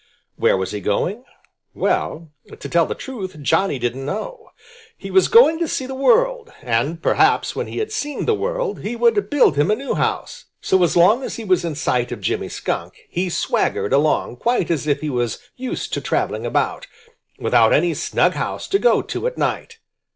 Where 0.35 0.57
was 0.57 0.71
he 0.71 0.79
going? 0.81 1.25
Well, 1.75 2.31
to 2.49 2.67
tell 2.67 2.87
the 2.87 2.95
truth, 2.95 3.37
Johnny 3.43 3.77
didn't 3.77 4.03
know. 4.03 4.49
He 4.97 5.11
was 5.11 5.27
going 5.27 5.59
to 5.59 5.67
see 5.67 5.85
the 5.85 5.93
world, 5.93 6.51
and 6.63 6.99
perhaps 6.99 7.55
when 7.55 7.67
he 7.67 7.77
had 7.77 7.91
seen 7.91 8.25
the 8.25 8.33
world, 8.33 8.79
he 8.79 8.95
would 8.95 9.29
build 9.29 9.57
him 9.57 9.69
a 9.69 9.75
new 9.75 9.93
house. 9.93 10.45
So 10.59 10.81
as 10.83 10.97
long 10.97 11.21
as 11.21 11.35
he 11.35 11.43
was 11.43 11.63
in 11.63 11.75
sight 11.75 12.11
of 12.11 12.19
Jimmy 12.19 12.49
Skunk, 12.49 12.95
he 13.11 13.29
swaggered 13.29 13.93
along 13.93 14.37
quite 14.37 14.71
as 14.71 14.87
if 14.87 15.01
he 15.01 15.09
was 15.11 15.37
used 15.55 15.93
to 15.93 16.01
traveling 16.01 16.47
about, 16.47 16.87
without 17.37 17.71
any 17.71 17.93
snug 17.93 18.33
house 18.33 18.67
to 18.69 18.79
go 18.79 19.03
to 19.03 19.27
at 19.27 19.37
night. 19.37 19.77